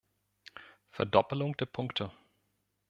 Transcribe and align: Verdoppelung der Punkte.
Verdoppelung 0.89 1.55
der 1.57 1.67
Punkte. 1.67 2.11